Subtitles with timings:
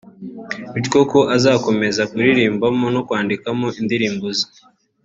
[0.73, 4.47] bityo ko aricyo azakomeza kuririmbamo no kwandikamo indirimbo ze